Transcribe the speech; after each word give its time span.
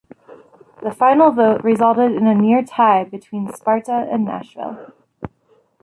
The 0.81 0.89
final 0.89 1.29
vote 1.29 1.63
resulted 1.63 2.11
in 2.13 2.25
a 2.25 2.33
near 2.33 2.63
tie 2.63 3.03
between 3.03 3.53
Sparta 3.53 4.07
and 4.11 4.25
Nashville. 4.25 4.93